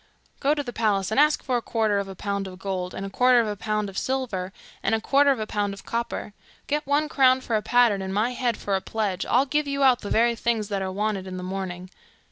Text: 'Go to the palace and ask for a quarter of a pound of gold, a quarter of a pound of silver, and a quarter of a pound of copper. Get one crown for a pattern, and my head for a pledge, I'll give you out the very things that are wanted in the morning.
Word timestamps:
'Go 0.39 0.55
to 0.55 0.63
the 0.63 0.73
palace 0.73 1.11
and 1.11 1.19
ask 1.19 1.43
for 1.43 1.57
a 1.57 1.61
quarter 1.61 1.99
of 1.99 2.07
a 2.07 2.15
pound 2.15 2.47
of 2.47 2.57
gold, 2.57 2.95
a 2.95 3.09
quarter 3.11 3.39
of 3.39 3.45
a 3.47 3.55
pound 3.55 3.87
of 3.87 3.99
silver, 3.99 4.51
and 4.81 4.95
a 4.95 4.99
quarter 4.99 5.29
of 5.29 5.39
a 5.39 5.45
pound 5.45 5.75
of 5.75 5.85
copper. 5.85 6.33
Get 6.65 6.87
one 6.87 7.07
crown 7.07 7.39
for 7.41 7.55
a 7.55 7.61
pattern, 7.61 8.01
and 8.01 8.11
my 8.11 8.31
head 8.31 8.57
for 8.57 8.75
a 8.75 8.81
pledge, 8.81 9.27
I'll 9.27 9.45
give 9.45 9.67
you 9.67 9.83
out 9.83 10.01
the 10.01 10.09
very 10.09 10.33
things 10.33 10.69
that 10.69 10.81
are 10.81 10.91
wanted 10.91 11.27
in 11.27 11.37
the 11.37 11.43
morning. 11.43 11.91